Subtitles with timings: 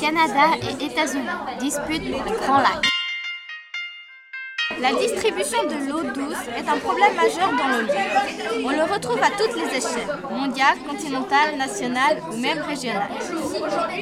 [0.00, 1.26] Canada et États-Unis
[1.60, 2.97] disputent le Grand Lac.
[4.80, 7.96] La distribution de l'eau douce est un problème majeur dans le monde.
[8.64, 13.08] On le retrouve à toutes les échelles, mondiale, continentale, nationale ou même régionale.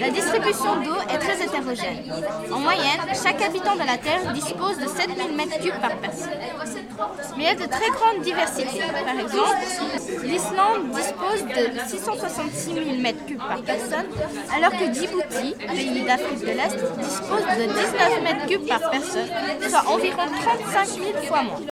[0.00, 2.02] La distribution d'eau est très hétérogène.
[2.50, 6.30] En moyenne, chaque habitant de la Terre dispose de 7000 m3 par personne.
[7.36, 8.80] Mais il y a de très grandes diversités.
[8.80, 14.06] Par exemple, l'Islande dispose de 666 000 m3 par personne,
[14.56, 19.28] alors que Djibouti, pays d'Afrique de l'Est, dispose de 19 m3 par personne,
[19.68, 20.22] soit environ
[20.72, 21.73] 35 000 fois moins.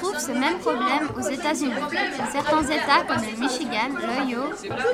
[0.00, 1.72] On trouve ce même problème aux États-Unis.
[2.32, 4.42] Certains États comme le Michigan, l'Ohio,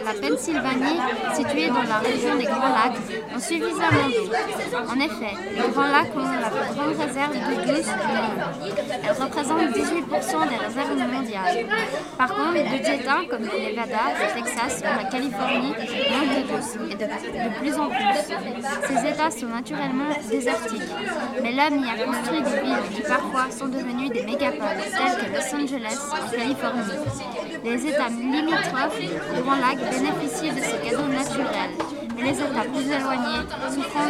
[0.04, 1.00] la Pennsylvanie,
[1.34, 2.96] situés dans la région des Grands Lacs,
[3.34, 4.30] ont suffisamment d'eau.
[4.88, 8.74] En effet, les Grands Lacs ont la plus grande réserve d'eau douce du monde.
[9.02, 11.66] Elles représentent 18% des réserves mondiales.
[12.16, 15.74] Par contre, d'autres États comme le Nevada, le Texas ou la Californie
[16.10, 18.04] manquent et de, plus en plus.
[18.88, 20.82] Ces États sont naturellement désertiques,
[21.42, 23.04] mais l'homme y a construit des villes
[23.50, 26.98] sont devenues des mégapoles tels que Los Angeles en Californie.
[27.64, 31.74] Les États limitrophes du Grand Lac bénéficient de ces cadeaux naturels,
[32.16, 34.06] mais les États plus éloignés, souffrant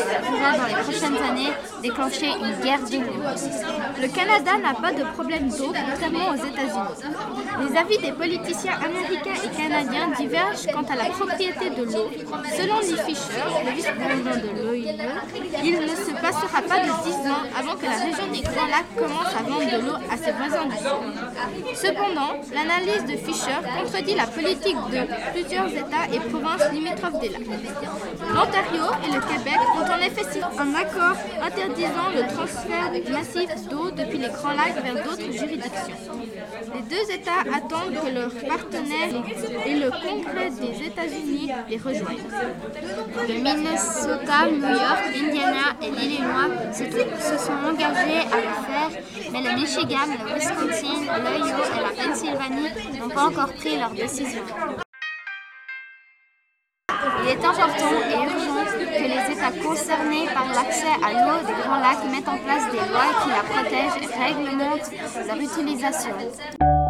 [0.00, 3.22] pourraient dans les prochaines années déclencher une guerre de l'eau.
[4.00, 6.94] Le Canada n'a pas de problème d'eau, contrairement aux États-Unis.
[7.60, 12.10] Les avis des politiciens américains et canadiens divergent quant à la propriété de l'eau.
[12.56, 14.94] Selon Lee Fisher, le vice-président de l'OIE,
[15.62, 18.94] il ne se passera pas de 10 ans avant que la région des Grands Lacs
[18.96, 21.74] commence à vendre de l'eau à ses voisins du Sud.
[21.74, 25.00] Cependant, l'analyse de Fisher contredit la politique de
[25.32, 27.42] plusieurs États et provinces limitrophes des lacs.
[28.34, 33.90] L'Ontario et le Québec ont en effet signé un accord interdisant le transfert massif d'eau
[33.90, 35.96] depuis les Grands Lacs vers d'autres juridictions.
[36.74, 39.14] Les deux États attendent que leurs partenaires
[39.66, 42.28] et le Congrès des États-Unis les rejoignent.
[43.28, 49.60] Le Minnesota, New York, l'Indiana et l'Illinois se, sont engagés à le faire, mais le
[49.60, 54.42] Michigan, le Wisconsin, l'Ohio et la Pennsylvanie n'ont pas encore pris leur décision.
[57.22, 61.80] Il est important et urgent que les États concernés par l'accès à l'eau des Grands
[61.80, 64.90] Lacs mettent en place des lois qui la protègent et réglementent
[65.26, 66.83] leur utilisation.